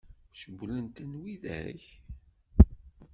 Cewwlen-ten 0.39 1.11
widak? 1.23 1.83